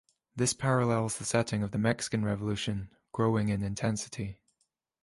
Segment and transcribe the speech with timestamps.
[0.35, 4.41] This parallels the setting of the Mexican Revolution growing in intensity.